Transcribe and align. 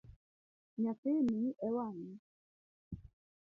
Nyathini 0.81 1.41
e 1.67 1.69
wang'a. 1.75 2.11